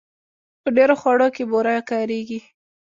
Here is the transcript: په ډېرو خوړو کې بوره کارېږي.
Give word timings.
په 0.61 0.69
ډېرو 0.77 0.95
خوړو 1.01 1.27
کې 1.35 1.43
بوره 1.51 1.75
کارېږي. 1.89 2.39